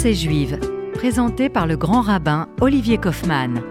Pensée 0.00 0.14
juive, 0.14 0.58
présenté 0.94 1.50
par 1.50 1.66
le 1.66 1.76
grand 1.76 2.00
rabbin 2.00 2.48
Olivier 2.62 2.96
Kaufmann. 2.96 3.62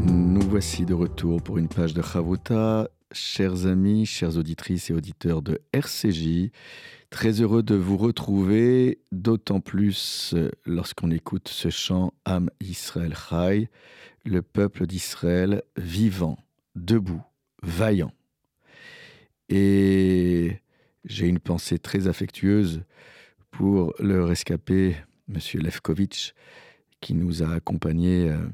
Nous 0.00 0.42
voici 0.42 0.86
de 0.86 0.94
retour 0.94 1.42
pour 1.42 1.58
une 1.58 1.66
page 1.66 1.92
de 1.92 2.02
Chavuta. 2.02 2.88
Chers 3.10 3.66
amis, 3.66 4.06
chères 4.06 4.36
auditrices 4.36 4.90
et 4.90 4.92
auditeurs 4.92 5.42
de 5.42 5.60
RCJ, 5.72 6.52
très 7.10 7.40
heureux 7.40 7.64
de 7.64 7.74
vous 7.74 7.96
retrouver, 7.96 9.00
d'autant 9.10 9.58
plus 9.58 10.32
euh, 10.34 10.52
lorsqu'on 10.64 11.10
écoute 11.10 11.48
ce 11.48 11.68
chant 11.68 12.12
Am 12.26 12.48
Israël 12.60 13.12
Chai, 13.28 13.70
le 14.24 14.40
peuple 14.40 14.86
d'Israël 14.86 15.64
vivant, 15.76 16.38
debout, 16.76 17.24
vaillant. 17.64 18.12
Et 19.48 20.60
j'ai 21.04 21.26
une 21.26 21.40
pensée 21.40 21.80
très 21.80 22.06
affectueuse 22.06 22.84
pour 23.56 23.94
le 23.98 24.22
rescapé, 24.22 24.96
M. 25.30 25.38
Lefkovitch, 25.54 26.34
qui 27.00 27.14
nous 27.14 27.42
a 27.42 27.54
accompagnés 27.54 28.28
euh, 28.28 28.46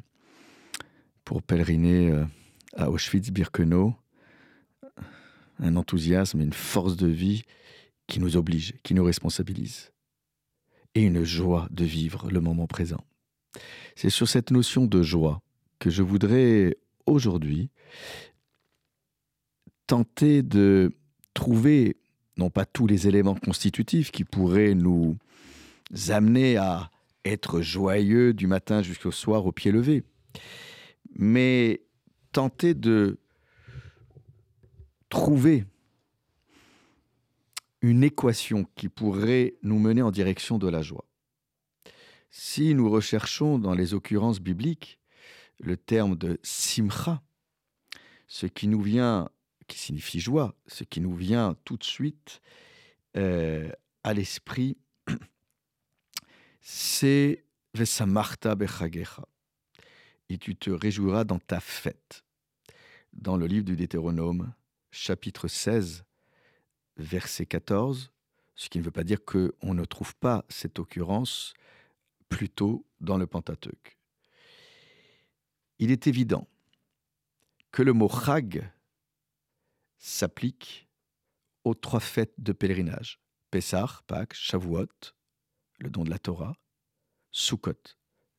pour 1.25 1.43
pèleriner 1.43 2.11
euh, 2.13 2.25
à 2.77 2.89
Auschwitz-Birkenau. 2.89 3.95
Un 5.59 5.75
enthousiasme 5.75 6.41
une 6.41 6.53
force 6.53 6.97
de 6.97 7.09
vie 7.09 7.43
qui 8.07 8.21
nous 8.21 8.37
oblige, 8.37 8.75
qui 8.85 8.95
nous 8.95 9.03
responsabilise. 9.03 9.91
Et 10.95 11.03
une 11.03 11.25
joie 11.25 11.67
de 11.73 11.85
vivre 11.85 12.31
le 12.31 12.41
moment 12.41 12.69
présent. 12.69 13.05
C'est 13.97 14.11
sur 14.11 14.29
cette 14.29 14.53
notion 14.53 14.87
de 14.87 15.03
joie 15.03 15.43
que 15.81 15.91
je 15.91 16.03
voudrais 16.03 16.77
aujourd'hui 17.07 17.71
tenter 19.89 20.43
de 20.43 20.93
trouver 21.35 21.97
non 22.37 22.51
pas 22.51 22.65
tous 22.65 22.87
les 22.87 23.09
éléments 23.09 23.35
constitutifs 23.35 24.11
qui 24.11 24.25
pourraient 24.25 24.75
nous 24.75 25.17
amener 26.09 26.57
à 26.57 26.91
être 27.25 27.61
joyeux 27.61 28.33
du 28.33 28.47
matin 28.47 28.83
jusqu'au 28.83 29.13
soir 29.13 29.47
au 29.47 29.53
pied 29.53 29.71
levé, 29.71 30.03
mais 31.15 31.83
tenter 32.33 32.75
de 32.75 33.19
trouver 35.09 35.67
une 37.83 38.05
équation 38.05 38.67
qui 38.77 38.89
pourrait 38.89 39.55
nous 39.63 39.79
mener 39.79 40.03
en 40.03 40.11
direction 40.11 40.59
de 40.59 40.69
la 40.69 40.83
joie. 40.83 41.05
Si 42.31 42.75
nous 42.75 42.89
recherchons 42.89 43.59
dans 43.59 43.75
les 43.75 43.93
occurrences 43.93 44.41
bibliques 44.41 44.99
le 45.59 45.77
terme 45.77 46.17
de 46.17 46.39
simcha, 46.43 47.23
ce 48.27 48.47
qui 48.47 48.69
nous 48.69 48.81
vient 48.81 49.29
qui 49.73 49.79
signifie 49.79 50.21
joie, 50.21 50.55
ce 50.67 50.85
qui 50.85 51.01
nous 51.01 51.17
vient 51.17 51.57
tout 51.65 51.79
de 51.79 51.85
suite 51.85 52.43
euh, 53.17 53.73
à 54.05 54.13
l'esprit, 54.13 54.77
c'est 56.61 57.47
Vesamarta 57.73 58.55
Bechagecha. 58.55 59.27
Et 60.29 60.37
tu 60.37 60.57
te 60.57 60.69
réjouiras 60.69 61.25
dans 61.25 61.39
ta 61.39 61.59
fête. 61.59 62.23
Dans 63.15 63.39
le 63.39 63.47
livre 63.47 63.65
du 63.65 63.75
Deutéronome, 63.75 64.53
chapitre 64.91 65.49
16, 65.49 66.05
verset 66.99 67.47
14, 67.47 68.13
ce 68.55 68.69
qui 68.69 68.79
ne 68.79 68.85
veut 68.85 68.91
pas 68.91 69.05
dire 69.05 69.25
qu'on 69.25 69.73
ne 69.73 69.85
trouve 69.87 70.15
pas 70.17 70.45
cette 70.51 70.79
occurrence 70.79 71.55
plutôt 72.29 72.85
dans 73.01 73.17
le 73.17 73.27
Pentateuque. 73.27 73.99
Il 75.79 75.91
est 75.91 76.07
évident 76.07 76.47
que 77.71 77.83
le 77.83 77.95
mot 77.95 78.11
chag 78.11 78.71
s'applique 80.03 80.89
aux 81.63 81.75
trois 81.75 82.01
fêtes 82.01 82.35
de 82.39 82.53
pèlerinage 82.53 83.21
Pessah, 83.53 84.03
Pâques, 84.09 84.35
Shavuot, 84.35 84.89
le 85.79 85.91
don 85.91 86.03
de 86.03 86.11
la 86.11 86.19
Torah, 86.19 86.57
Sukkot, 87.31 87.97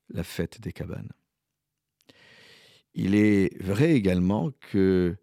la 0.10 0.24
fête 0.24 0.60
des 0.60 0.74
cabanes. 0.74 1.12
Il 2.94 3.16
est 3.16 3.58
vrai 3.64 3.94
également 3.94 4.52
que 4.60 5.16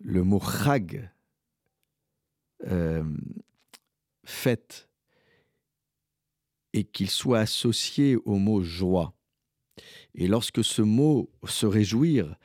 le 0.00 0.24
mot 0.24 0.40
chag, 0.40 1.10
euh, 2.64 3.04
fête, 4.24 4.88
et 6.72 6.84
qu'il 6.84 7.08
soit 7.08 7.38
associé 7.38 8.16
au 8.16 8.36
mot 8.36 8.62
joie. 8.62 9.14
Et 10.14 10.26
lorsque 10.26 10.64
ce 10.64 10.82
mot 10.82 11.30
se 11.46 11.66
réjouir 11.66 12.36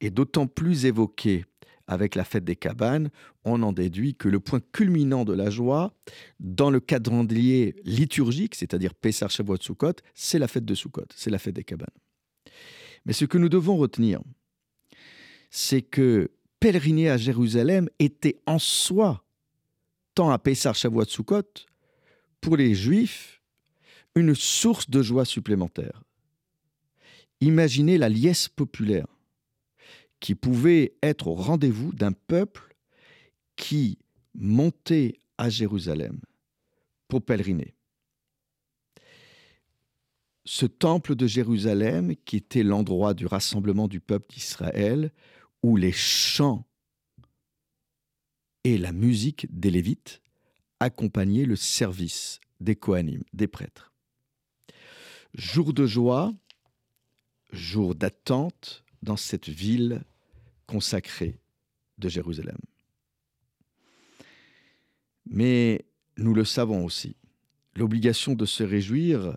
est 0.00 0.10
d'autant 0.10 0.46
plus 0.46 0.86
évoqué 0.86 1.44
avec 1.86 2.14
la 2.14 2.24
fête 2.24 2.44
des 2.44 2.56
cabanes, 2.56 3.10
on 3.44 3.62
en 3.62 3.72
déduit 3.72 4.14
que 4.14 4.28
le 4.28 4.40
point 4.40 4.60
culminant 4.72 5.24
de 5.24 5.32
la 5.32 5.50
joie, 5.50 5.94
dans 6.40 6.70
le 6.70 6.80
calendrier 6.80 7.76
liturgique, 7.84 8.54
c'est-à-dire 8.54 8.94
Pessar, 8.94 9.30
Shavuot, 9.30 9.58
Sukkot, 9.60 9.96
c'est 10.14 10.38
la 10.38 10.48
fête 10.48 10.64
de 10.64 10.74
Sukkot, 10.74 11.06
c'est 11.14 11.30
la 11.30 11.38
fête 11.38 11.54
des 11.54 11.64
cabanes. 11.64 11.88
Mais 13.04 13.12
ce 13.12 13.26
que 13.26 13.38
nous 13.38 13.50
devons 13.50 13.76
retenir, 13.76 14.20
c'est 15.50 15.82
que 15.82 16.30
pèleriner 16.58 17.10
à 17.10 17.16
Jérusalem 17.16 17.88
était 17.98 18.40
en 18.46 18.58
soi, 18.58 19.24
tant 20.14 20.30
à 20.30 20.38
Pessar, 20.38 20.74
Shavuot, 20.74 21.04
Sukkot, 21.04 21.66
pour 22.40 22.56
les 22.56 22.74
Juifs, 22.74 23.42
une 24.14 24.34
source 24.34 24.88
de 24.88 25.02
joie 25.02 25.24
supplémentaire. 25.24 26.02
Imaginez 27.40 27.98
la 27.98 28.08
liesse 28.08 28.48
populaire 28.48 29.06
qui 30.24 30.34
pouvait 30.34 30.94
être 31.02 31.26
au 31.26 31.34
rendez-vous 31.34 31.92
d'un 31.92 32.12
peuple 32.12 32.74
qui 33.56 33.98
montait 34.32 35.20
à 35.36 35.50
Jérusalem 35.50 36.18
pour 37.08 37.20
pèleriner. 37.20 37.74
Ce 40.46 40.64
temple 40.64 41.14
de 41.14 41.26
Jérusalem, 41.26 42.16
qui 42.24 42.36
était 42.36 42.62
l'endroit 42.62 43.12
du 43.12 43.26
rassemblement 43.26 43.86
du 43.86 44.00
peuple 44.00 44.32
d'Israël, 44.32 45.12
où 45.62 45.76
les 45.76 45.92
chants 45.92 46.64
et 48.64 48.78
la 48.78 48.92
musique 48.92 49.46
des 49.50 49.70
Lévites 49.70 50.22
accompagnaient 50.80 51.44
le 51.44 51.56
service 51.56 52.40
des 52.60 52.76
Kohanim, 52.76 53.22
des 53.34 53.46
prêtres. 53.46 53.92
Jour 55.34 55.74
de 55.74 55.84
joie, 55.84 56.32
jour 57.52 57.94
d'attente 57.94 58.84
dans 59.02 59.18
cette 59.18 59.50
ville 59.50 60.02
consacré 60.74 61.38
de 61.98 62.08
Jérusalem. 62.08 62.58
Mais 65.24 65.84
nous 66.16 66.34
le 66.34 66.44
savons 66.44 66.84
aussi, 66.84 67.14
l'obligation 67.76 68.34
de 68.34 68.44
se 68.44 68.64
réjouir 68.64 69.36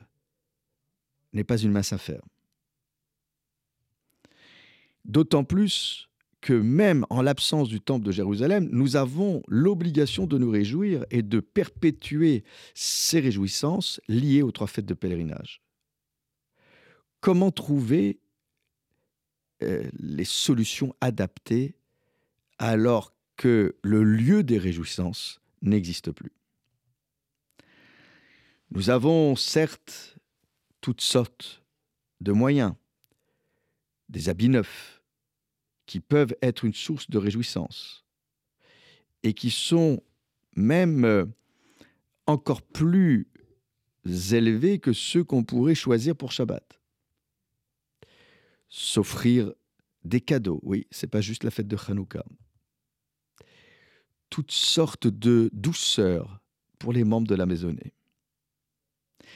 n'est 1.33 1.43
pas 1.43 1.59
une 1.59 1.71
mince 1.71 1.93
affaire. 1.93 2.23
D'autant 5.05 5.43
plus 5.43 6.09
que 6.41 6.53
même 6.53 7.05
en 7.11 7.21
l'absence 7.21 7.69
du 7.69 7.81
temple 7.81 8.07
de 8.07 8.11
Jérusalem, 8.11 8.67
nous 8.71 8.95
avons 8.95 9.43
l'obligation 9.47 10.25
de 10.25 10.39
nous 10.39 10.49
réjouir 10.49 11.05
et 11.11 11.21
de 11.21 11.39
perpétuer 11.39 12.45
ces 12.73 13.19
réjouissances 13.19 14.01
liées 14.07 14.41
aux 14.41 14.51
trois 14.51 14.65
fêtes 14.65 14.87
de 14.87 14.95
pèlerinage. 14.95 15.61
Comment 17.21 17.51
trouver 17.51 18.21
euh, 19.63 19.89
les 19.99 20.25
solutions 20.25 20.95
adaptées 21.01 21.75
alors 22.59 23.13
que 23.35 23.75
le 23.83 24.03
lieu 24.03 24.43
des 24.43 24.57
réjouissances 24.57 25.41
n'existe 25.61 26.11
plus. 26.11 26.31
Nous 28.71 28.89
avons 28.89 29.35
certes 29.35 30.17
toutes 30.81 31.01
sortes 31.01 31.63
de 32.21 32.31
moyens, 32.31 32.73
des 34.09 34.29
habits 34.29 34.49
neufs, 34.49 35.01
qui 35.85 35.99
peuvent 35.99 36.35
être 36.41 36.65
une 36.65 36.73
source 36.73 37.09
de 37.09 37.17
réjouissance 37.17 38.05
et 39.23 39.33
qui 39.33 39.49
sont 39.49 40.03
même 40.55 41.05
euh, 41.05 41.25
encore 42.25 42.61
plus 42.61 43.27
élevés 44.05 44.79
que 44.79 44.93
ceux 44.93 45.23
qu'on 45.23 45.43
pourrait 45.43 45.75
choisir 45.75 46.15
pour 46.15 46.31
Shabbat 46.31 46.76
s'offrir 48.69 49.53
des 50.03 50.21
cadeaux. 50.21 50.59
Oui, 50.63 50.87
c'est 50.91 51.07
pas 51.07 51.21
juste 51.21 51.43
la 51.43 51.51
fête 51.51 51.67
de 51.67 51.77
Hanouka. 51.87 52.23
Toutes 54.29 54.51
sortes 54.51 55.07
de 55.07 55.49
douceurs 55.53 56.41
pour 56.79 56.93
les 56.93 57.03
membres 57.03 57.27
de 57.27 57.35
la 57.35 57.45
maisonnée. 57.45 57.93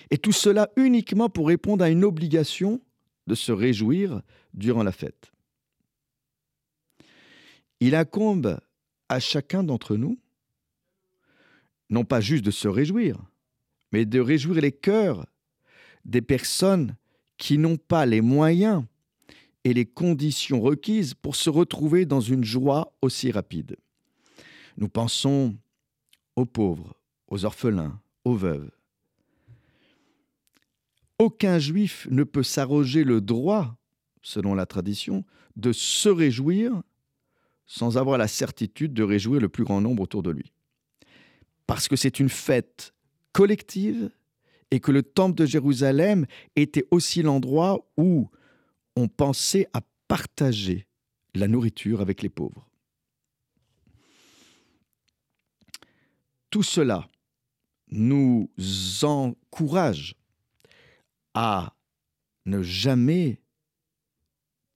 Et 0.10 0.18
tout 0.18 0.32
cela 0.32 0.70
uniquement 0.76 1.30
pour 1.30 1.48
répondre 1.48 1.84
à 1.84 1.90
une 1.90 2.04
obligation 2.04 2.82
de 3.28 3.36
se 3.36 3.52
réjouir 3.52 4.22
durant 4.54 4.84
la 4.84 4.92
fête. 4.92 5.32
Il 7.80 7.96
incombe 7.96 8.60
à 9.10 9.20
chacun 9.20 9.64
d'entre 9.64 9.96
nous, 9.96 10.20
non 11.90 12.06
pas 12.06 12.22
juste 12.22 12.46
de 12.46 12.52
se 12.52 12.68
réjouir, 12.68 13.18
mais 13.92 14.06
de 14.06 14.20
réjouir 14.20 14.62
les 14.62 14.72
cœurs 14.72 15.26
des 16.06 16.22
personnes 16.22 16.96
qui 17.38 17.58
n'ont 17.58 17.78
pas 17.78 18.06
les 18.06 18.22
moyens 18.22 18.86
et 19.64 19.74
les 19.74 19.86
conditions 19.86 20.62
requises 20.62 21.14
pour 21.14 21.36
se 21.36 21.50
retrouver 21.50 22.06
dans 22.06 22.22
une 22.22 22.44
joie 22.44 22.94
aussi 23.02 23.32
rapide. 23.32 23.78
Nous 24.78 24.90
pensons 24.90 25.56
aux 26.36 26.46
pauvres, 26.46 26.96
aux 27.28 27.46
orphelins, 27.46 28.00
aux 28.26 28.36
veuves. 28.36 28.72
Aucun 31.20 31.60
juif 31.60 32.08
ne 32.10 32.24
peut 32.24 32.44
s'arroger 32.44 33.04
le 33.04 33.22
droit, 33.22 33.78
selon 34.24 34.56
la 34.56 34.66
tradition, 34.66 35.24
de 35.56 35.72
se 35.72 36.10
réjouir 36.10 36.82
sans 37.68 37.98
avoir 37.98 38.18
la 38.18 38.28
certitude 38.28 38.94
de 38.94 39.04
réjouir 39.04 39.40
le 39.40 39.48
plus 39.48 39.64
grand 39.64 39.82
nombre 39.82 40.04
autour 40.04 40.24
de 40.24 40.32
lui. 40.32 40.52
Parce 41.68 41.88
que 41.88 41.96
c'est 41.96 42.20
une 42.20 42.30
fête 42.30 42.94
collective 43.32 44.10
et 44.72 44.80
que 44.80 44.92
le 44.92 45.04
temple 45.04 45.36
de 45.36 45.46
Jérusalem 45.46 46.26
était 46.56 46.86
aussi 46.92 47.22
l'endroit 47.22 47.88
où 47.98 48.30
on 48.96 49.08
pensait 49.08 49.68
à 49.74 49.82
partager 50.08 50.88
la 51.34 51.48
nourriture 51.48 52.02
avec 52.02 52.22
les 52.22 52.30
pauvres. 52.30 52.68
Tout 56.50 56.64
cela 56.64 57.08
nous 57.90 58.50
encourage 59.04 60.16
à 61.34 61.76
ne 62.46 62.62
jamais 62.62 63.42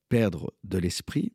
perdre 0.07 0.53
de 0.63 0.77
l'esprit 0.77 1.33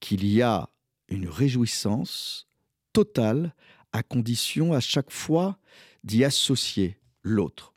qu'il 0.00 0.26
y 0.26 0.40
a 0.40 0.70
une 1.08 1.28
réjouissance 1.28 2.46
totale 2.92 3.54
à 3.92 4.02
condition 4.02 4.72
à 4.72 4.80
chaque 4.80 5.10
fois 5.10 5.58
d'y 6.02 6.24
associer 6.24 6.98
l'autre. 7.22 7.74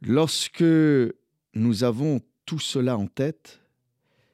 Lorsque 0.00 0.64
nous 1.56 1.84
avons 1.84 2.20
tout 2.44 2.58
cela 2.58 2.98
en 2.98 3.06
tête, 3.06 3.60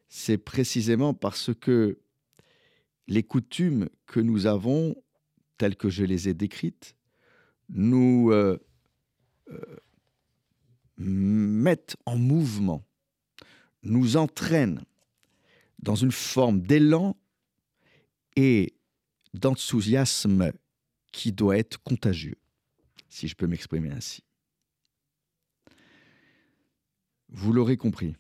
c'est 0.09 0.39
précisément 0.39 1.15
parce 1.15 1.55
que 1.55 2.01
les 3.07 3.23
coutumes 3.23 3.89
que 4.07 4.19
nous 4.19 4.47
avons, 4.47 4.97
telles 5.57 5.77
que 5.77 5.89
je 5.89 6.05
les 6.05 6.29
ai 6.29 6.35
décrites, 6.35 6.97
nous 7.69 8.31
euh, 8.33 8.59
euh, 9.51 9.77
mettent 10.99 11.97
en 12.07 12.19
mouvement, 12.19 12.85
nous 13.85 14.17
entraînent 14.17 14.83
dans 15.79 15.95
une 15.95 16.13
forme 16.13 16.61
d'élan 16.61 17.17
et 18.35 18.75
d'enthousiasme 19.33 20.53
qui 21.13 21.31
doit 21.31 21.57
être 21.57 21.81
contagieux, 21.83 22.39
si 23.09 23.29
je 23.29 23.37
peux 23.37 23.47
m'exprimer 23.47 23.91
ainsi. 23.91 24.25
Vous 27.35 27.55
l'aurez 27.55 27.79
compris, 27.79 28.15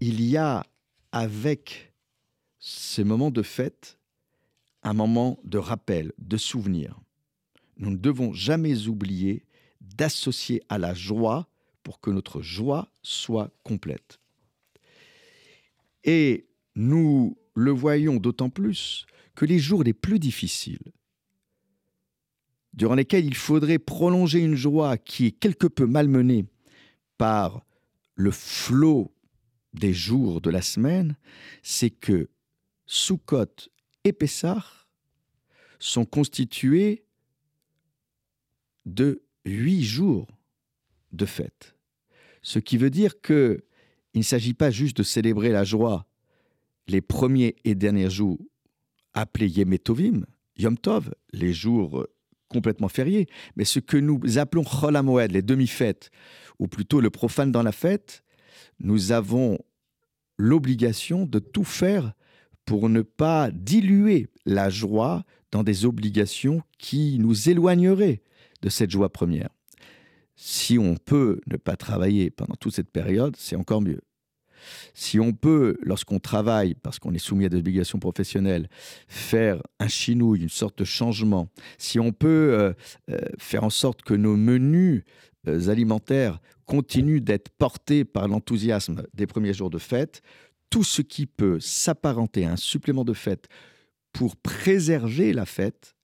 il 0.00 0.22
y 0.22 0.38
a 0.38 0.64
avec 1.12 1.92
ces 2.58 3.04
moments 3.04 3.30
de 3.30 3.42
fête 3.42 3.98
un 4.82 4.94
moment 4.94 5.38
de 5.44 5.58
rappel, 5.58 6.12
de 6.16 6.38
souvenir. 6.38 6.98
Nous 7.76 7.90
ne 7.90 7.96
devons 7.96 8.32
jamais 8.32 8.88
oublier 8.88 9.44
d'associer 9.82 10.62
à 10.70 10.78
la 10.78 10.94
joie 10.94 11.48
pour 11.82 12.00
que 12.00 12.10
notre 12.10 12.40
joie 12.40 12.90
soit 13.02 13.50
complète. 13.62 14.20
Et 16.04 16.48
nous 16.74 17.36
le 17.54 17.72
voyons 17.72 18.16
d'autant 18.16 18.48
plus 18.48 19.04
que 19.34 19.44
les 19.44 19.58
jours 19.58 19.84
les 19.84 19.92
plus 19.92 20.18
difficiles, 20.18 20.92
durant 22.72 22.94
lesquels 22.94 23.26
il 23.26 23.34
faudrait 23.34 23.78
prolonger 23.78 24.38
une 24.38 24.54
joie 24.54 24.96
qui 24.96 25.26
est 25.26 25.32
quelque 25.32 25.66
peu 25.66 25.84
malmenée 25.84 26.46
par 27.20 27.66
le 28.14 28.30
flot 28.30 29.14
des 29.74 29.92
jours 29.92 30.40
de 30.40 30.48
la 30.48 30.62
semaine, 30.62 31.18
c'est 31.62 31.90
que 31.90 32.30
Sukkot 32.86 33.68
et 34.04 34.14
Pessah 34.14 34.64
sont 35.78 36.06
constitués 36.06 37.04
de 38.86 39.22
huit 39.44 39.82
jours 39.82 40.28
de 41.12 41.26
fête. 41.26 41.76
Ce 42.40 42.58
qui 42.58 42.78
veut 42.78 42.88
dire 42.88 43.20
que 43.20 43.66
il 44.14 44.20
ne 44.20 44.24
s'agit 44.24 44.54
pas 44.54 44.70
juste 44.70 44.96
de 44.96 45.02
célébrer 45.02 45.50
la 45.50 45.62
joie 45.62 46.06
les 46.88 47.02
premiers 47.02 47.54
et 47.64 47.74
derniers 47.74 48.08
jours 48.08 48.40
appelés 49.12 49.50
Yemetovim, 49.50 50.24
Yom 50.56 50.78
Tov, 50.78 51.14
les 51.34 51.52
jours 51.52 52.06
complètement 52.50 52.88
férié, 52.88 53.28
mais 53.56 53.64
ce 53.64 53.78
que 53.78 53.96
nous 53.96 54.20
appelons 54.36 54.64
Chol 54.64 55.00
Moed, 55.02 55.32
les 55.32 55.42
demi-fêtes, 55.42 56.10
ou 56.58 56.68
plutôt 56.68 57.00
le 57.00 57.08
profane 57.08 57.50
dans 57.50 57.62
la 57.62 57.72
fête, 57.72 58.22
nous 58.80 59.12
avons 59.12 59.58
l'obligation 60.36 61.24
de 61.26 61.38
tout 61.38 61.64
faire 61.64 62.12
pour 62.64 62.88
ne 62.88 63.02
pas 63.02 63.50
diluer 63.50 64.28
la 64.44 64.68
joie 64.68 65.24
dans 65.52 65.62
des 65.62 65.84
obligations 65.84 66.62
qui 66.78 67.18
nous 67.18 67.48
éloigneraient 67.48 68.22
de 68.62 68.68
cette 68.68 68.90
joie 68.90 69.10
première. 69.10 69.48
Si 70.36 70.78
on 70.78 70.96
peut 70.96 71.40
ne 71.46 71.56
pas 71.56 71.76
travailler 71.76 72.30
pendant 72.30 72.54
toute 72.54 72.74
cette 72.74 72.90
période, 72.90 73.36
c'est 73.36 73.56
encore 73.56 73.82
mieux. 73.82 74.00
Si 74.94 75.18
on 75.20 75.32
peut, 75.32 75.76
lorsqu'on 75.82 76.18
travaille, 76.18 76.74
parce 76.74 76.98
qu'on 76.98 77.12
est 77.14 77.18
soumis 77.18 77.46
à 77.46 77.48
des 77.48 77.58
obligations 77.58 77.98
professionnelles, 77.98 78.68
faire 79.08 79.62
un 79.78 79.88
chinouille, 79.88 80.42
une 80.42 80.48
sorte 80.48 80.78
de 80.78 80.84
changement, 80.84 81.48
si 81.78 81.98
on 81.98 82.12
peut 82.12 82.28
euh, 82.28 82.72
euh, 83.10 83.18
faire 83.38 83.64
en 83.64 83.70
sorte 83.70 84.02
que 84.02 84.14
nos 84.14 84.36
menus 84.36 85.04
euh, 85.48 85.68
alimentaires 85.68 86.40
continuent 86.66 87.20
d'être 87.20 87.48
portés 87.50 88.04
par 88.04 88.28
l'enthousiasme 88.28 89.02
des 89.14 89.26
premiers 89.26 89.54
jours 89.54 89.70
de 89.70 89.78
fête, 89.78 90.22
tout 90.70 90.84
ce 90.84 91.02
qui 91.02 91.26
peut 91.26 91.58
s'apparenter 91.60 92.44
à 92.44 92.52
un 92.52 92.56
supplément 92.56 93.04
de 93.04 93.12
fête 93.12 93.48
pour 94.12 94.36
préserver 94.36 95.32
la 95.32 95.46
fête 95.46 95.96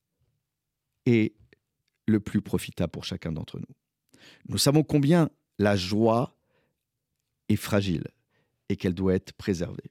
est 1.06 1.35
le 2.06 2.20
plus 2.20 2.41
profitable 2.41 2.91
pour 2.91 3.05
chacun 3.05 3.32
d'entre 3.32 3.59
nous. 3.59 3.75
Nous 4.49 4.59
savons 4.59 4.82
combien 4.82 5.31
la 5.59 5.76
joie 5.76 6.37
est 7.49 7.56
fragile 7.56 8.05
et 8.68 8.76
qu'elle 8.76 8.94
doit 8.94 9.14
être 9.14 9.32
préservée. 9.32 9.90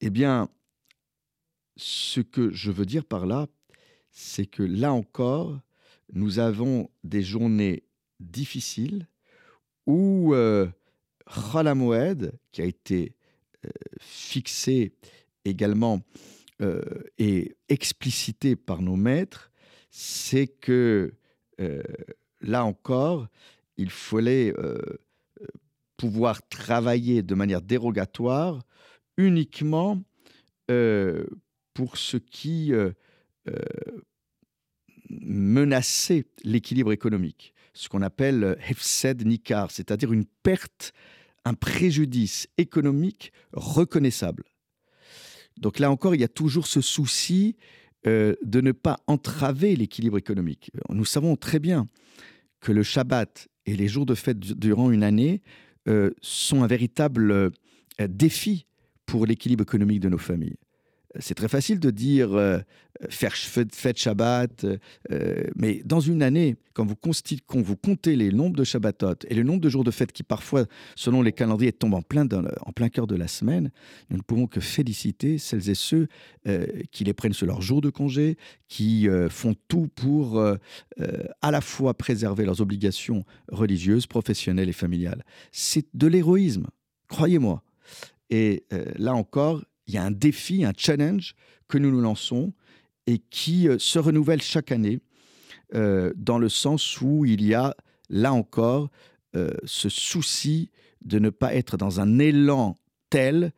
Eh 0.00 0.10
bien, 0.10 0.48
ce 1.76 2.20
que 2.20 2.50
je 2.52 2.70
veux 2.70 2.86
dire 2.86 3.04
par 3.04 3.26
là, 3.26 3.46
c'est 4.10 4.46
que 4.46 4.62
là 4.62 4.92
encore, 4.92 5.60
nous 6.12 6.38
avons 6.38 6.90
des 7.04 7.22
journées 7.22 7.84
difficiles 8.20 9.06
où 9.86 10.34
euh, 10.34 10.68
qui 12.52 12.62
a 12.62 12.64
été 12.64 13.14
euh, 13.64 13.70
fixé 14.00 14.92
également 15.44 16.02
euh, 16.60 16.82
et 17.18 17.56
explicité 17.68 18.56
par 18.56 18.82
nos 18.82 18.96
maîtres, 18.96 19.50
c'est 19.90 20.46
que 20.46 21.14
euh, 21.60 21.82
là 22.40 22.64
encore, 22.64 23.28
il 23.76 23.90
fallait 23.90 24.52
pouvoir 25.98 26.40
travailler 26.48 27.22
de 27.22 27.34
manière 27.34 27.60
dérogatoire 27.60 28.62
uniquement 29.18 30.00
euh, 30.70 31.26
pour 31.74 31.98
ce 31.98 32.16
qui 32.16 32.72
euh, 32.72 32.92
euh, 33.48 33.58
menaçait 35.10 36.24
l'équilibre 36.44 36.92
économique, 36.92 37.52
ce 37.74 37.88
qu'on 37.88 38.02
appelle 38.02 38.56
hefsed 38.68 39.26
nikar, 39.26 39.70
c'est-à-dire 39.70 40.12
une 40.12 40.24
perte, 40.24 40.92
un 41.44 41.54
préjudice 41.54 42.46
économique 42.56 43.32
reconnaissable. 43.52 44.44
Donc 45.58 45.78
là 45.80 45.90
encore, 45.90 46.14
il 46.14 46.20
y 46.20 46.24
a 46.24 46.28
toujours 46.28 46.66
ce 46.66 46.80
souci 46.80 47.56
de 48.04 48.60
ne 48.60 48.72
pas 48.72 49.00
entraver 49.06 49.74
l'équilibre 49.74 50.16
économique. 50.18 50.70
Nous 50.88 51.04
savons 51.04 51.36
très 51.36 51.58
bien 51.58 51.88
que 52.60 52.70
le 52.72 52.82
Shabbat 52.82 53.48
et 53.66 53.76
les 53.76 53.88
jours 53.88 54.06
de 54.06 54.14
fête 54.14 54.38
durant 54.38 54.90
une 54.90 55.02
année 55.02 55.42
sont 56.20 56.62
un 56.62 56.66
véritable 56.66 57.30
euh, 57.30 57.50
défi 58.08 58.66
pour 59.06 59.26
l'équilibre 59.26 59.62
économique 59.62 60.00
de 60.00 60.08
nos 60.08 60.18
familles. 60.18 60.56
C'est 61.18 61.34
très 61.34 61.48
facile 61.48 61.80
de 61.80 61.90
dire 61.90 62.32
euh, 62.34 62.58
faire 63.10 63.34
fête 63.34 63.98
Shabbat, 63.98 64.66
mais 65.54 65.82
dans 65.84 66.00
une 66.00 66.22
année, 66.22 66.56
quand 66.72 66.84
vous, 66.84 66.96
quand 66.96 67.60
vous, 67.60 67.76
comptez 67.76 68.16
les 68.16 68.32
nombres 68.32 68.56
de 68.56 68.64
Shabbatot 68.64 69.14
et 69.28 69.34
le 69.34 69.42
nombre 69.42 69.60
de 69.60 69.68
jours 69.68 69.84
de 69.84 69.90
fête 69.90 70.12
qui 70.12 70.22
parfois, 70.22 70.64
selon 70.96 71.22
les 71.22 71.32
calendriers, 71.32 71.72
tombent 71.72 71.94
en 71.94 72.02
plein, 72.02 72.26
en 72.62 72.72
plein 72.72 72.88
cœur 72.88 73.06
de 73.06 73.14
la 73.14 73.28
semaine, 73.28 73.70
nous 74.10 74.16
ne 74.16 74.22
pouvons 74.22 74.46
que 74.46 74.60
féliciter 74.60 75.38
celles 75.38 75.70
et 75.70 75.74
ceux 75.74 76.08
qui 76.90 77.04
les 77.04 77.12
prennent 77.12 77.32
sur 77.32 77.46
leur 77.46 77.62
jour 77.62 77.80
de 77.80 77.90
congé, 77.90 78.36
qui 78.68 79.08
font 79.30 79.54
tout 79.68 79.88
pour 79.94 80.40
à 80.40 81.50
la 81.50 81.60
fois 81.60 81.94
préserver 81.94 82.44
leurs 82.44 82.60
obligations 82.60 83.24
religieuses, 83.50 84.06
professionnelles 84.06 84.68
et 84.68 84.72
familiales. 84.72 85.24
C'est 85.52 85.86
de 85.94 86.06
l'héroïsme, 86.06 86.66
croyez-moi. 87.08 87.62
Et 88.30 88.66
là 88.96 89.14
encore, 89.14 89.62
il 89.88 89.94
y 89.94 89.98
a 89.98 90.04
un 90.04 90.10
défi, 90.10 90.64
un 90.64 90.72
challenge 90.76 91.34
que 91.66 91.78
nous 91.78 91.90
nous 91.90 92.00
lançons 92.00 92.52
et 93.06 93.18
qui 93.18 93.68
euh, 93.68 93.78
se 93.78 93.98
renouvelle 93.98 94.42
chaque 94.42 94.70
année 94.70 95.00
euh, 95.74 96.12
dans 96.14 96.38
le 96.38 96.48
sens 96.48 97.00
où 97.00 97.24
il 97.24 97.44
y 97.44 97.54
a, 97.54 97.74
là 98.10 98.32
encore, 98.32 98.90
euh, 99.34 99.50
ce 99.64 99.88
souci 99.88 100.70
de 101.04 101.18
ne 101.18 101.30
pas 101.30 101.54
être 101.54 101.76
dans 101.76 102.00
un 102.00 102.18
élan 102.18 102.76
tel 103.10 103.52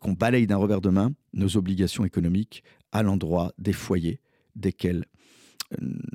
qu'on 0.00 0.14
balaye 0.14 0.46
d'un 0.46 0.56
revers 0.56 0.80
de 0.80 0.88
main 0.88 1.12
nos 1.34 1.58
obligations 1.58 2.06
économiques 2.06 2.64
à 2.92 3.02
l'endroit 3.02 3.52
des 3.58 3.74
foyers 3.74 4.22
desquels 4.54 5.04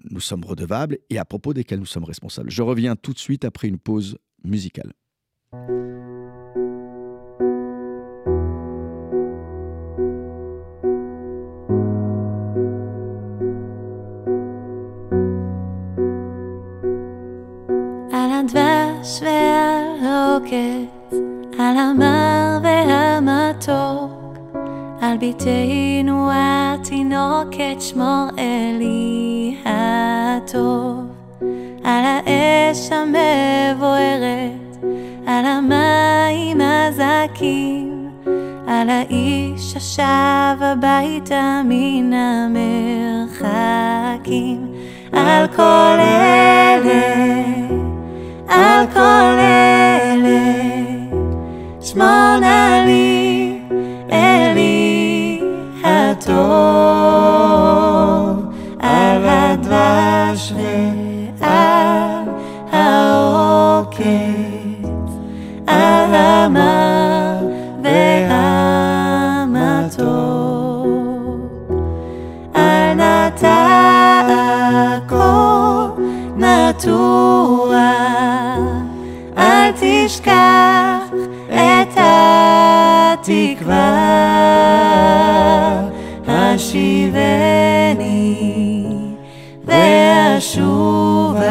nous 0.09 0.19
sommes 0.19 0.43
redevables 0.43 0.97
et 1.11 1.19
à 1.19 1.25
propos 1.25 1.53
desquels 1.53 1.77
nous 1.77 1.85
sommes 1.85 2.05
responsables. 2.05 2.49
Je 2.49 2.63
reviens 2.63 2.95
tout 2.95 3.13
de 3.13 3.19
suite 3.19 3.45
après 3.45 3.67
une 3.67 3.77
pause 3.77 4.17
musicale. 4.43 4.93
על 20.51 21.77
המר 21.77 22.59
והמתוק, 22.63 24.37
על 25.01 25.17
ביתנו 25.17 26.29
התינוקת 26.33 27.75
שמור 27.79 28.27
אלי 28.39 29.55
הטוב, 29.65 31.05
על 31.83 32.03
האש 32.05 32.91
המבוערת, 32.91 34.51
על 35.27 35.45
המים 35.45 36.61
הזכים, 36.61 38.09
על 38.67 38.89
האיש 38.89 39.75
השב 39.75 40.57
הביתה 40.61 41.61
מן 41.65 42.13
המרחקים, 43.33 44.67
על 45.13 45.47
כל 45.47 45.97
אלה, 45.99 47.43
על 48.47 48.87
כל 48.93 48.99
אלה. 49.39 49.90
Viņš 51.91 51.99
man 51.99 52.43
ir. 52.47 52.60
התקווה 83.21 84.01
השיבני 86.27 87.57
ואשובה 89.65 91.43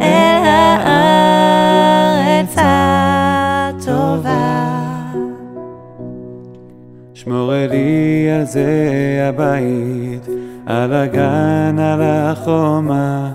אל 0.00 0.44
הארץ 0.86 2.54
הטובה. 3.66 4.28
שמור 7.14 7.52
לי 7.70 8.28
על 8.38 8.44
זה 8.44 9.26
הבית, 9.28 10.26
על 10.66 10.92
הגן, 10.94 11.78
על 11.78 12.02
החומה. 12.02 13.32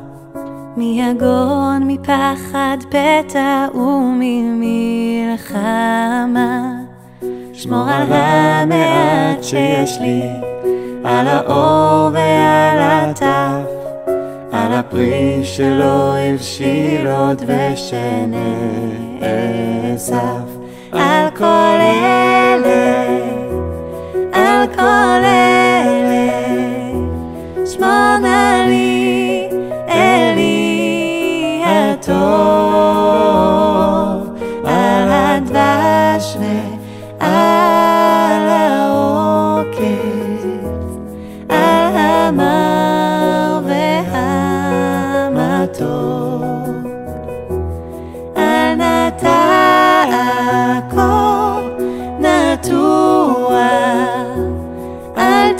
מיגון, 0.77 1.83
מפחד, 1.87 2.77
פתע 2.89 3.67
וממלחמה. 3.75 4.33
שמור 7.53 7.89
על 7.89 8.07
המעט 8.09 9.43
שיש 9.43 9.97
לי, 10.01 10.21
על 11.03 11.27
האור 11.27 12.09
ועל 12.13 12.79
הטף, 12.79 13.69
על 14.51 14.73
הפרי 14.73 15.39
שלא 15.43 16.17
הבשיל 16.17 17.07
עוד 17.07 17.41
ושנאסף. 17.47 18.43
על 20.91 21.29
כל 21.37 21.77
אלה, 21.79 23.05
על 24.31 24.67
כל 24.75 25.23
אלה, 25.23 26.29
שמור 27.65 28.17
נא 28.21 28.65
לי, 28.67 28.92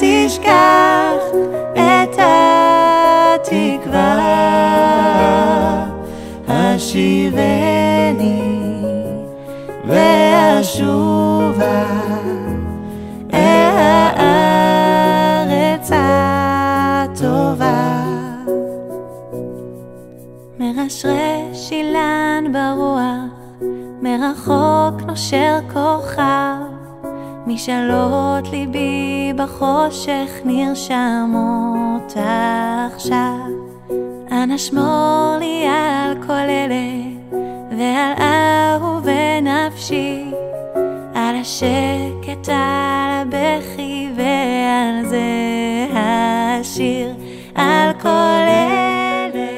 תשכח 0.03 1.23
את 1.73 2.19
התקווה, 3.37 4.19
השיבני 6.47 8.41
ואשובה 9.87 11.83
אל 13.33 13.77
הארץ 13.77 15.89
הטובה. 16.73 18.03
מרשרש 20.59 21.71
אילן 21.71 22.43
ברוח, 22.53 23.33
מרחוק 24.01 25.01
נושר 25.07 25.59
כוכב, 25.73 26.62
משאלות 27.47 28.49
ליבי 28.51 29.33
בחושך 29.35 30.29
נרשמות 30.45 32.13
עכשיו. 32.93 33.47
אנא 34.31 34.57
שמור 34.57 35.35
לי 35.39 35.65
על 35.67 36.23
כל 36.27 36.33
אלה, 36.33 37.03
ועל 37.69 38.13
אהובי 38.19 39.41
נפשי, 39.41 40.25
על 41.13 41.35
השקט, 41.35 42.49
על 42.49 43.27
הבכי, 43.27 44.09
ועל 44.17 45.05
זה 45.05 45.27
השיר, 45.93 47.15
על 47.55 47.93
כל 48.01 48.45
אלה, 48.47 49.49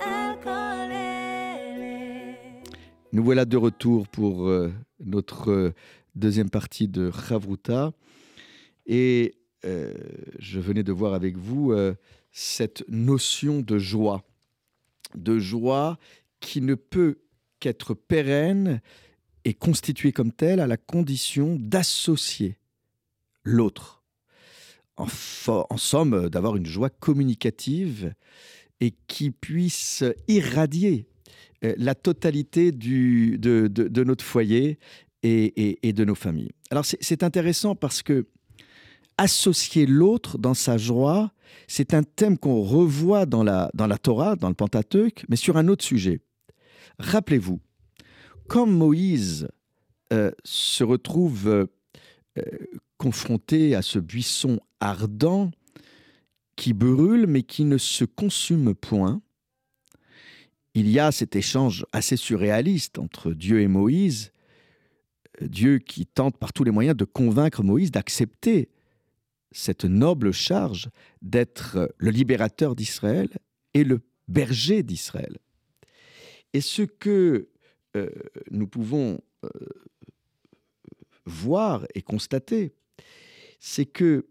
על 0.00 0.30
כל 0.44 0.90
אלה. 0.90 2.34
Nous 3.12 3.24
voilà 3.24 3.44
de 3.44 3.56
retour 3.56 4.04
euh, 4.18 4.72
euh, 5.48 5.72
deuxième 6.14 6.50
partie 6.50 6.88
de 6.88 7.10
Chavruta. 7.10 7.92
Et 8.86 9.34
euh, 9.64 9.94
je 10.38 10.60
venais 10.60 10.82
de 10.82 10.92
voir 10.92 11.14
avec 11.14 11.36
vous 11.36 11.72
euh, 11.72 11.94
cette 12.32 12.84
notion 12.88 13.60
de 13.60 13.78
joie. 13.78 14.22
De 15.14 15.38
joie 15.38 15.98
qui 16.40 16.60
ne 16.60 16.74
peut 16.74 17.18
qu'être 17.60 17.94
pérenne 17.94 18.80
et 19.44 19.54
constituée 19.54 20.12
comme 20.12 20.32
telle 20.32 20.60
à 20.60 20.66
la 20.66 20.76
condition 20.76 21.56
d'associer 21.58 22.58
l'autre. 23.42 24.02
En, 24.96 25.08
somme, 25.76 26.28
d'avoir 26.28 26.54
une 26.54 26.66
joie 26.66 26.88
communicative 26.88 28.14
et 28.80 28.94
qui 29.08 29.32
puisse 29.32 30.04
irradier 30.28 31.08
euh, 31.64 31.74
la 31.78 31.96
totalité 31.96 32.70
de 32.70 34.04
notre 34.04 34.24
foyer 34.24 34.78
et, 35.24 35.92
de 35.92 36.04
nos 36.04 36.14
familles. 36.14 36.52
Alors 36.70 36.84
c'est- 36.84 37.22
intéressant 37.22 37.74
parce 37.74 38.02
que 38.02 38.26
associer 39.16 39.86
l'autre 39.86 40.38
dans 40.38 40.54
sa 40.54 40.76
joie, 40.76 41.32
c'est 41.66 41.94
un 41.94 42.02
thème 42.02 42.36
qu'on 42.36 42.62
revoit 42.62 43.26
dans 43.26 43.42
la, 43.42 43.70
dans 43.74 43.86
la 43.86 43.96
Torah, 43.96 44.36
dans 44.36 44.48
le 44.48 44.54
Pentateuque, 44.54 45.24
mais 45.28 45.36
sur 45.36 45.56
un 45.56 45.68
autre 45.68 45.84
sujet. 45.84 46.20
Rappelez-vous, 46.98 47.60
quand 48.48 48.66
Moïse 48.66 49.48
euh, 50.12 50.30
se 50.44 50.84
retrouve 50.84 51.48
euh, 51.48 51.66
euh, 52.38 52.42
confronté 52.98 53.74
à 53.74 53.82
ce 53.82 53.98
buisson 53.98 54.60
ardent 54.80 55.50
qui 56.56 56.72
brûle 56.72 57.26
mais 57.26 57.42
qui 57.42 57.64
ne 57.64 57.78
se 57.78 58.04
consume 58.04 58.74
point, 58.74 59.22
il 60.74 60.88
y 60.90 60.98
a 60.98 61.12
cet 61.12 61.36
échange 61.36 61.86
assez 61.92 62.16
surréaliste 62.16 62.98
entre 62.98 63.32
Dieu 63.32 63.60
et 63.60 63.68
Moïse, 63.68 64.32
Dieu 65.40 65.78
qui 65.78 66.06
tente 66.06 66.38
par 66.38 66.52
tous 66.52 66.64
les 66.64 66.70
moyens 66.70 66.96
de 66.96 67.04
convaincre 67.04 67.62
Moïse 67.62 67.90
d'accepter 67.90 68.68
cette 69.52 69.84
noble 69.84 70.32
charge 70.32 70.90
d'être 71.22 71.94
le 71.98 72.10
libérateur 72.10 72.74
d'Israël 72.74 73.28
et 73.72 73.84
le 73.84 74.00
berger 74.28 74.82
d'Israël. 74.82 75.38
Et 76.52 76.60
ce 76.60 76.82
que 76.82 77.48
euh, 77.96 78.08
nous 78.50 78.66
pouvons 78.66 79.20
euh, 79.44 79.48
voir 81.24 81.86
et 81.94 82.02
constater, 82.02 82.74
c'est 83.60 83.86
que 83.86 84.26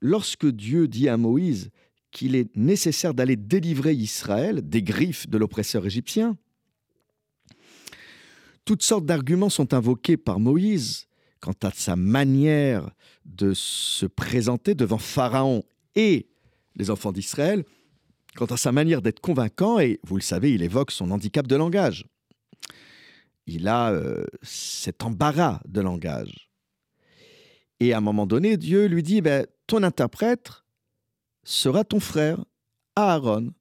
lorsque 0.00 0.46
Dieu 0.46 0.88
dit 0.88 1.08
à 1.08 1.16
Moïse 1.16 1.70
qu'il 2.10 2.36
est 2.36 2.54
nécessaire 2.56 3.14
d'aller 3.14 3.36
délivrer 3.36 3.92
Israël 3.94 4.66
des 4.66 4.82
griffes 4.82 5.28
de 5.28 5.38
l'oppresseur 5.38 5.84
égyptien, 5.86 6.38
toutes 8.64 8.82
sortes 8.82 9.06
d'arguments 9.06 9.50
sont 9.50 9.74
invoqués 9.74 10.16
par 10.16 10.40
Moïse 10.40 11.06
quant 11.40 11.54
à 11.62 11.70
sa 11.72 11.96
manière 11.96 12.90
de 13.26 13.52
se 13.54 14.06
présenter 14.06 14.74
devant 14.74 14.98
Pharaon 14.98 15.62
et 15.94 16.30
les 16.74 16.90
enfants 16.90 17.12
d'Israël, 17.12 17.64
quant 18.34 18.46
à 18.46 18.56
sa 18.56 18.72
manière 18.72 19.02
d'être 19.02 19.20
convaincant, 19.20 19.78
et 19.78 20.00
vous 20.04 20.16
le 20.16 20.22
savez, 20.22 20.54
il 20.54 20.62
évoque 20.62 20.90
son 20.90 21.10
handicap 21.10 21.46
de 21.46 21.54
langage. 21.54 22.06
Il 23.46 23.68
a 23.68 23.92
euh, 23.92 24.24
cet 24.42 25.04
embarras 25.04 25.60
de 25.68 25.82
langage. 25.82 26.50
Et 27.78 27.92
à 27.92 27.98
un 27.98 28.00
moment 28.00 28.26
donné, 28.26 28.56
Dieu 28.56 28.86
lui 28.86 29.02
dit, 29.02 29.20
ben, 29.20 29.46
ton 29.66 29.82
interprète 29.82 30.64
sera 31.42 31.84
ton 31.84 32.00
frère, 32.00 32.42
Aaron. 32.96 33.52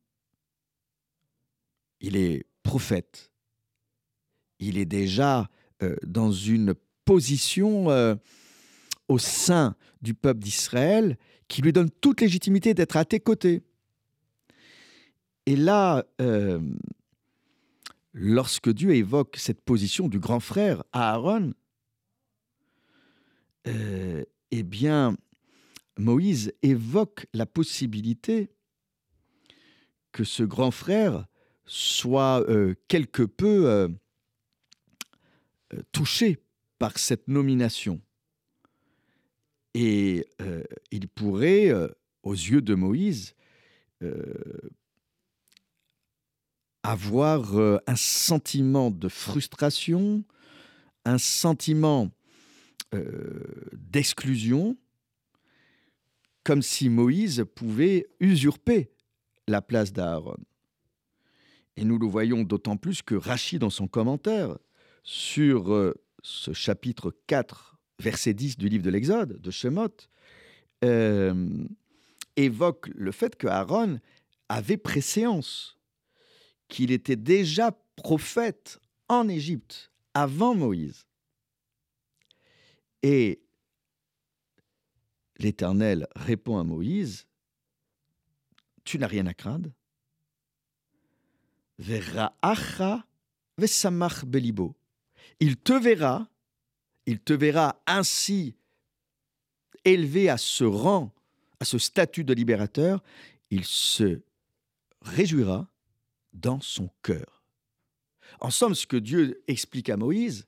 Il 2.00 2.16
est 2.16 2.46
prophète. 2.64 3.33
Il 4.64 4.78
est 4.78 4.86
déjà 4.86 5.50
euh, 5.82 5.96
dans 6.06 6.32
une 6.32 6.74
position 7.04 7.90
euh, 7.90 8.16
au 9.10 9.18
sein 9.18 9.76
du 10.02 10.14
peuple 10.14 10.40
d'Israël 10.40 11.18
qui 11.50 11.62
lui 11.62 11.74
donne 11.74 11.92
toute 11.92 12.22
légitimité 12.22 12.74
d'être 12.74 12.96
à 12.96 13.04
tes 13.04 13.20
côtés. 13.20 13.62
Et 15.46 15.58
là, 15.58 16.06
euh, 16.22 16.62
lorsque 18.14 18.70
Dieu 18.70 18.96
évoque 18.96 19.36
cette 19.38 19.60
position 19.60 20.08
du 20.08 20.20
grand 20.20 20.40
frère 20.40 20.84
Aaron, 20.94 21.54
eh 23.66 24.64
bien, 24.64 25.16
Moïse 25.98 26.54
évoque 26.62 27.28
la 27.34 27.46
possibilité 27.46 28.50
que 30.12 30.24
ce 30.26 30.44
grand 30.44 30.72
frère 30.72 31.26
soit 31.66 32.46
quelque 32.90 33.24
peu 33.24 33.90
touché 35.92 36.40
par 36.80 36.98
cette 36.98 37.28
nomination. 37.28 38.02
Et 39.74 40.28
il 40.92 41.08
pourrait, 41.08 41.72
aux 42.24 42.34
yeux 42.34 42.62
de 42.62 42.76
Moïse, 42.76 43.36
avoir 46.84 47.56
un 47.88 47.96
sentiment 47.96 48.92
de 48.92 49.08
frustration, 49.08 50.24
un 51.06 51.18
sentiment 51.18 52.12
d'exclusion, 53.72 54.78
comme 56.44 56.62
si 56.62 56.90
Moïse 56.90 57.46
pouvait 57.56 58.08
usurper 58.20 58.92
la 59.48 59.62
place 59.62 59.94
d'Aaron. 59.94 60.38
Et 61.78 61.86
nous 61.86 61.98
le 61.98 62.06
voyons 62.06 62.44
d'autant 62.44 62.78
plus 62.78 63.02
que 63.02 63.16
Rachid, 63.16 63.62
dans 63.62 63.70
son 63.70 63.88
commentaire 63.88 64.58
sur 65.04 65.74
euh, 65.74 65.94
ce 66.22 66.54
chapitre 66.54 67.16
4, 67.28 67.78
verset 68.00 68.34
10 68.34 68.58
du 68.58 68.70
livre 68.70 68.84
de 68.84 68.90
l'Exode, 68.90 69.40
de 69.40 69.52
Shemot, 69.52 69.90
euh, 70.84 71.68
évoque 72.36 72.90
le 72.96 73.12
fait 73.12 73.36
que 73.36 73.48
Aaron 73.48 74.00
avait 74.50 74.78
préséance, 74.78 75.78
qu'il 76.68 76.92
était 76.92 77.16
déjà 77.18 77.78
prophète 77.96 78.80
en 79.10 79.28
Égypte 79.28 79.92
avant 80.14 80.56
Moïse. 80.56 81.06
Et 83.04 83.42
l'Éternel 85.38 86.08
répond 86.16 86.58
à 86.58 86.64
Moïse, 86.64 87.28
Tu 88.86 88.98
n'as 88.98 89.08
rien 89.08 89.28
à 89.28 89.34
craindre. 89.34 89.70
vesamach 93.58 94.26
belibo. 94.26 94.76
Il 95.40 95.58
te 95.58 95.74
verra, 95.74 96.28
il 97.06 97.20
te 97.20 97.34
verra 97.34 97.82
ainsi 97.86 98.56
élevé 99.86 100.30
à 100.30 100.38
ce 100.38 100.64
rang, 100.64 101.12
à 101.60 101.66
ce 101.66 101.78
statut 101.78 102.24
de 102.24 102.34
libérateur, 102.34 103.04
il 103.50 103.66
se 103.66 104.22
réjouira 105.02 105.68
dans 106.34 106.60
son 106.62 106.90
cœur. 107.02 107.44
En 108.40 108.50
somme, 108.50 108.76
ce 108.76 108.88
que 108.88 108.98
Dieu 108.98 109.44
explique 109.48 109.90
à 109.90 109.98
Moïse, 109.98 110.46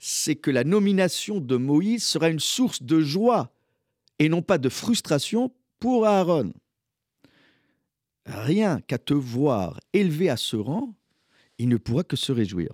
c'est 0.00 0.36
que 0.36 0.50
la 0.50 0.64
nomination 0.64 1.40
de 1.40 1.56
Moïse 1.56 2.04
sera 2.04 2.28
une 2.28 2.40
source 2.40 2.82
de 2.82 3.00
joie 3.00 3.52
et 4.18 4.28
non 4.28 4.42
pas 4.42 4.58
de 4.58 4.68
frustration 4.68 5.52
pour 5.78 6.06
Aaron. 6.06 6.52
Rien 8.26 8.80
qu'à 8.80 8.98
te 8.98 9.14
voir 9.14 9.80
élevé 9.92 10.28
à 10.28 10.36
ce 10.36 10.56
rang, 10.56 10.94
il 11.58 11.68
ne 11.68 11.76
pourra 11.76 12.04
que 12.04 12.16
se 12.16 12.32
réjouir. 12.32 12.70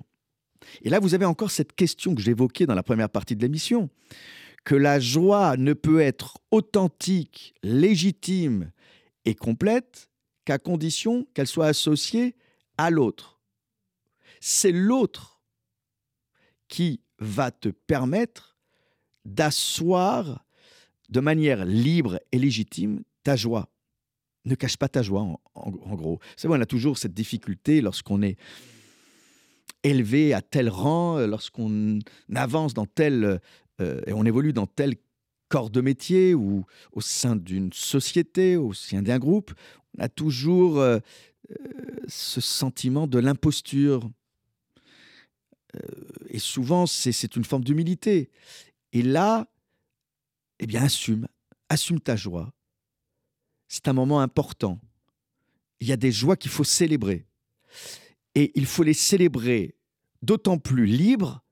Et 0.82 0.90
là, 0.90 1.00
vous 1.00 1.14
avez 1.14 1.24
encore 1.24 1.50
cette 1.50 1.74
question 1.74 2.14
que 2.14 2.22
j'évoquais 2.22 2.66
dans 2.66 2.74
la 2.74 2.82
première 2.82 3.08
partie 3.08 3.36
de 3.36 3.42
l'émission, 3.42 3.90
que 4.64 4.74
la 4.74 4.98
joie 5.00 5.56
ne 5.56 5.72
peut 5.72 6.00
être 6.00 6.38
authentique, 6.50 7.54
légitime 7.62 8.70
et 9.24 9.34
complète 9.34 10.08
qu'à 10.44 10.58
condition 10.58 11.26
qu'elle 11.34 11.46
soit 11.46 11.66
associée 11.66 12.36
à 12.78 12.90
l'autre. 12.90 13.40
C'est 14.40 14.72
l'autre 14.72 15.40
qui 16.68 17.00
va 17.18 17.50
te 17.50 17.68
permettre 17.68 18.56
d'asseoir 19.24 20.44
de 21.08 21.20
manière 21.20 21.64
libre 21.64 22.18
et 22.32 22.38
légitime 22.38 23.02
ta 23.22 23.36
joie. 23.36 23.70
Ne 24.44 24.54
cache 24.54 24.76
pas 24.76 24.88
ta 24.88 25.02
joie, 25.02 25.22
en, 25.54 25.70
gros. 25.70 26.18
C'est 26.36 26.48
vrai, 26.48 26.58
on 26.58 26.60
a 26.60 26.66
toujours 26.66 26.98
cette 26.98 27.14
difficulté 27.14 27.80
lorsqu'on 27.80 28.20
est 28.20 28.36
élevé 29.84 30.32
à 30.32 30.42
tel 30.42 30.68
rang, 30.68 31.18
euh, 31.18 31.26
lorsqu'on 31.26 32.00
avance 32.34 32.74
dans 32.74 32.86
tel 32.86 33.40
euh, 33.80 34.00
et 34.06 34.12
on 34.12 34.24
évolue 34.24 34.52
dans 34.52 34.66
tel 34.66 34.96
corps 35.48 35.70
de 35.70 35.80
métier 35.80 36.34
ou 36.34 36.64
au 36.92 37.00
sein 37.00 37.36
d'une 37.36 37.72
société, 37.72 38.56
au 38.56 38.72
sein 38.72 39.02
d'un 39.02 39.18
groupe, 39.18 39.52
on 39.96 40.02
a 40.02 40.08
toujours 40.08 40.80
euh, 40.80 40.98
ce 42.08 42.40
sentiment 42.40 43.06
de 43.06 43.18
l'imposture. 43.18 44.10
et 46.28 46.38
souvent, 46.38 46.86
c'est 46.86 47.36
une 47.36 47.44
forme 47.44 47.64
d'humilité. 47.64 48.30
Et 48.92 49.02
là, 49.02 49.48
eh 50.60 50.66
bien 50.66 50.82
assume, 50.82 51.28
assume 51.68 52.00
ta 52.00 52.16
joie. 52.16 52.52
C'est 53.68 53.88
un 53.88 53.92
moment 53.92 54.20
important. 54.20 54.80
Il 55.80 55.88
y 55.88 55.92
a 55.92 55.96
des 55.96 56.12
joies 56.12 56.36
qu'il 56.36 56.50
faut 56.50 56.64
célébrer. 56.64 57.26
Et 58.34 58.52
il 58.54 58.66
faut 58.66 58.82
les 58.82 58.94
célébrer 58.94 59.76
d'autant 60.22 60.58
plus 60.58 60.86
libres 60.86 61.44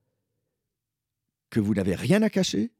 que 1.49 1.59
vous 1.59 1.73
n'avez 1.73 1.95
rien 1.95 2.21
à 2.21 2.29
cacher 2.29 2.71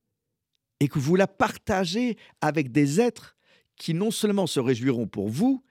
et 0.80 0.88
que 0.88 1.00
vous 1.00 1.16
la 1.16 1.28
partagez 1.28 2.18
avec 2.42 2.72
des 2.72 3.00
êtres 3.00 3.38
qui 3.76 3.94
non 3.94 4.12
seulement 4.12 4.48
se 4.48 4.60
réjouiront 4.60 5.08
pour 5.08 5.30
vous, 5.30 5.64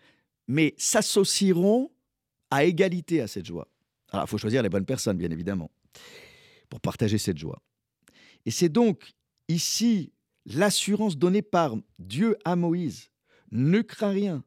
mais 0.49 0.75
s'associeront 0.79 1.91
à 2.51 2.65
égalité 2.65 3.21
à 3.21 3.27
cette 3.27 3.47
joie. 3.47 3.69
Alors, 4.11 4.27
il 4.27 4.29
faut 4.29 4.39
choisir 4.39 4.63
les 4.63 4.69
bonnes 4.69 4.85
personnes, 4.85 5.17
bien 5.17 5.31
évidemment, 5.31 5.71
pour 6.69 6.81
partager 6.81 7.19
cette 7.19 7.39
joie. 7.39 7.63
Et 8.45 8.51
c'est 8.51 8.69
donc 8.69 9.13
ici 9.49 10.13
l'assurance 10.45 11.17
donnée 11.17 11.43
par 11.43 11.77
Dieu 11.99 12.37
à 12.45 12.57
Moïse. 12.57 13.11
Ne 13.51 13.81
crains 13.81 14.11
rien. 14.11 14.45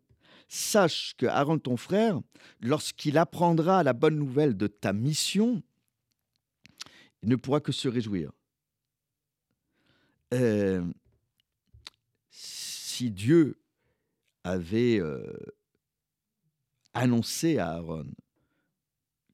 Sache 0.56 1.15
que 1.18 1.26
Aaron, 1.26 1.60
ton 1.60 1.76
frère, 1.76 2.22
lorsqu'il 2.62 3.18
apprendra 3.18 3.84
la 3.84 3.91
bonne 3.91 4.15
nouvelle 4.15 4.56
de 4.56 4.68
ta 4.68 4.94
mission, 4.94 5.62
il 7.22 7.28
ne 7.30 7.36
pourra 7.36 7.60
que 7.60 7.74
se 7.74 7.89
réjouir. 7.89 8.32
Euh, 10.34 10.86
si 12.30 13.12
Dieu 13.12 13.60
avait 14.46 15.00
euh, 15.02 15.34
annoncé 16.94 17.58
à 17.58 17.72
Aaron 17.72 18.08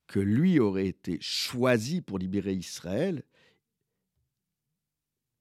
que 0.07 0.19
lui 0.19 0.59
aurait 0.59 0.87
été 0.87 1.19
choisi 1.21 2.01
pour 2.01 2.17
libérer 2.17 2.53
Israël, 2.53 3.23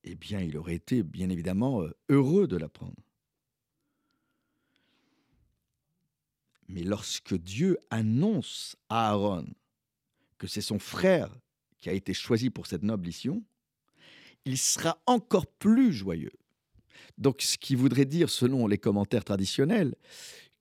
eh 0.05 0.15
bien, 0.15 0.41
il 0.41 0.59
aurait 0.59 0.75
été 0.75 1.03
bien 1.03 1.31
évidemment 1.31 1.81
euh, 1.81 1.97
heureux 2.11 2.47
de 2.47 2.59
l'apprendre. 2.59 3.03
Mais 6.71 6.83
lorsque 6.85 7.35
Dieu 7.35 7.79
annonce 7.91 8.77
à 8.89 9.11
Aaron 9.11 9.47
que 10.39 10.47
c'est 10.47 10.61
son 10.61 10.79
frère 10.79 11.37
qui 11.79 11.91
a 11.91 11.93
été 11.93 12.15
choisi 12.15 12.49
pour 12.49 12.67
cette 12.67 12.83
noble 12.83 13.07
mission, 13.07 13.43
il 14.45 14.57
sera 14.57 14.99
encore 15.07 15.47
plus 15.47 15.93
joyeux. 15.93 16.33
Donc, 17.19 17.43
ce 17.43 17.59
qui 17.59 17.75
voudrait 17.75 18.05
dire, 18.05 18.31
selon 18.31 18.67
les 18.67 18.79
commentaires 18.79 19.25
traditionnels, 19.25 19.95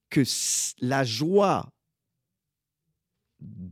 que 0.09 0.23
la 0.81 1.03
joie 1.03 1.71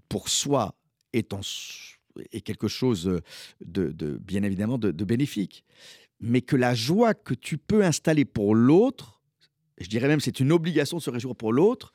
pour 0.07 0.29
soi 0.29 0.75
est 1.13 2.41
quelque 2.41 2.67
chose 2.67 3.21
de, 3.61 4.19
bien 4.21 4.43
évidemment 4.43 4.77
de, 4.77 4.91
bénéfique. 5.03 5.65
mais 6.19 6.41
que 6.41 6.55
la 6.55 6.75
joie 6.75 7.13
que 7.13 7.33
tu 7.33 7.57
peux 7.57 7.83
installer 7.83 8.25
pour 8.25 8.53
l'autre, 8.53 9.21
je 9.79 9.87
dirais 9.87 10.07
même 10.07 10.19
c'est 10.19 10.39
une 10.39 10.51
obligation 10.51 10.97
de 10.97 11.01
se 11.01 11.09
réjouir 11.09 11.35
pour 11.35 11.51
l'autre, 11.51 11.93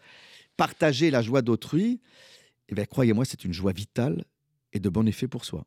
partager 0.56 1.10
la 1.10 1.22
joie 1.22 1.42
d'autrui, 1.42 2.00
eh 2.68 2.74
bien, 2.74 2.84
croyez-moi, 2.84 3.24
c'est 3.24 3.44
une 3.44 3.52
joie 3.52 3.72
vitale 3.72 4.24
et 4.72 4.80
de 4.80 4.88
bon 4.88 5.06
effet 5.06 5.28
pour 5.28 5.44
soi. 5.44 5.66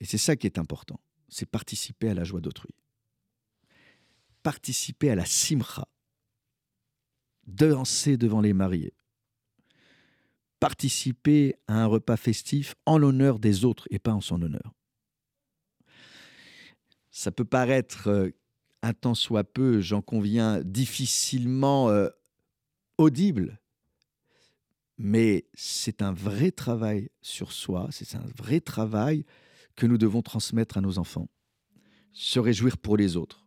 Et 0.00 0.04
c'est 0.04 0.18
ça 0.18 0.36
qui 0.36 0.46
est 0.46 0.58
important, 0.58 1.00
c'est 1.28 1.46
participer 1.46 2.08
à 2.08 2.14
la 2.14 2.24
joie 2.24 2.40
d'autrui. 2.40 2.74
Participer 4.42 5.10
à 5.10 5.14
la 5.14 5.26
simcha, 5.26 5.86
danser 7.46 8.16
devant 8.16 8.40
les 8.40 8.54
mariés, 8.54 8.94
participer 10.58 11.56
à 11.66 11.82
un 11.82 11.86
repas 11.86 12.16
festif 12.16 12.74
en 12.86 12.96
l'honneur 12.98 13.38
des 13.38 13.64
autres 13.64 13.86
et 13.90 13.98
pas 13.98 14.12
en 14.12 14.20
son 14.20 14.40
honneur. 14.40 14.74
Ça 17.10 17.32
peut 17.32 17.44
paraître 17.44 18.08
euh, 18.08 18.30
un 18.82 18.92
tant 18.92 19.14
soit 19.14 19.44
peu, 19.44 19.80
j'en 19.80 20.00
conviens, 20.00 20.60
difficilement 20.62 21.90
euh, 21.90 22.08
audible, 23.00 23.58
mais 24.98 25.46
c'est 25.54 26.02
un 26.02 26.12
vrai 26.12 26.50
travail 26.50 27.08
sur 27.22 27.52
soi, 27.52 27.88
c'est 27.90 28.14
un 28.14 28.26
vrai 28.36 28.60
travail 28.60 29.24
que 29.74 29.86
nous 29.86 29.96
devons 29.96 30.20
transmettre 30.20 30.76
à 30.76 30.80
nos 30.82 30.98
enfants. 30.98 31.28
Se 32.12 32.38
réjouir 32.38 32.76
pour 32.76 32.96
les 32.98 33.16
autres. 33.16 33.46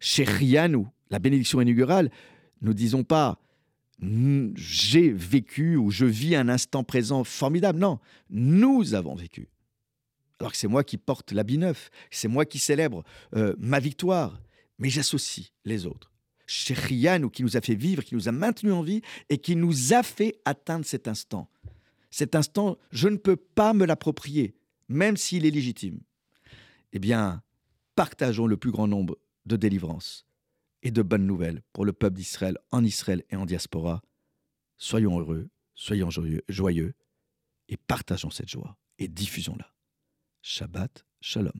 Chez 0.00 0.24
Rianou, 0.24 0.88
la 1.10 1.20
bénédiction 1.20 1.60
inaugurale, 1.60 2.10
nous 2.60 2.74
disons 2.74 3.04
pas 3.04 3.40
j'ai 4.56 5.12
vécu 5.12 5.76
ou 5.76 5.90
je 5.90 6.06
vis 6.06 6.34
un 6.34 6.48
instant 6.48 6.84
présent 6.84 7.22
formidable. 7.22 7.78
Non, 7.78 8.00
nous 8.30 8.94
avons 8.94 9.14
vécu. 9.14 9.48
Alors 10.40 10.52
que 10.52 10.58
c'est 10.58 10.68
moi 10.68 10.84
qui 10.84 10.96
porte 10.96 11.32
l'habit 11.32 11.58
neuf, 11.58 11.90
c'est 12.10 12.26
moi 12.26 12.46
qui 12.46 12.58
célèbre 12.58 13.04
euh, 13.36 13.54
ma 13.58 13.78
victoire, 13.78 14.40
mais 14.78 14.88
j'associe 14.88 15.52
les 15.66 15.84
autres. 15.84 16.09
Chez 16.52 16.74
ou 17.22 17.30
qui 17.30 17.44
nous 17.44 17.56
a 17.56 17.60
fait 17.60 17.76
vivre, 17.76 18.02
qui 18.02 18.16
nous 18.16 18.28
a 18.28 18.32
maintenus 18.32 18.72
en 18.72 18.82
vie 18.82 19.02
et 19.28 19.38
qui 19.38 19.54
nous 19.54 19.92
a 19.92 20.02
fait 20.02 20.40
atteindre 20.44 20.84
cet 20.84 21.06
instant. 21.06 21.48
Cet 22.10 22.34
instant, 22.34 22.76
je 22.90 23.06
ne 23.06 23.18
peux 23.18 23.36
pas 23.36 23.72
me 23.72 23.86
l'approprier, 23.86 24.56
même 24.88 25.16
s'il 25.16 25.46
est 25.46 25.52
légitime. 25.52 26.00
Eh 26.92 26.98
bien, 26.98 27.44
partageons 27.94 28.48
le 28.48 28.56
plus 28.56 28.72
grand 28.72 28.88
nombre 28.88 29.16
de 29.46 29.54
délivrances 29.54 30.26
et 30.82 30.90
de 30.90 31.02
bonnes 31.02 31.24
nouvelles 31.24 31.62
pour 31.72 31.84
le 31.84 31.92
peuple 31.92 32.16
d'Israël 32.16 32.58
en 32.72 32.82
Israël 32.82 33.22
et 33.30 33.36
en 33.36 33.46
diaspora. 33.46 34.02
Soyons 34.76 35.20
heureux, 35.20 35.50
soyons 35.76 36.10
joyeux, 36.10 36.42
joyeux 36.48 36.94
et 37.68 37.76
partageons 37.76 38.30
cette 38.30 38.48
joie 38.48 38.76
et 38.98 39.06
diffusons-la. 39.06 39.72
Shabbat 40.42 41.06
Shalom. 41.20 41.52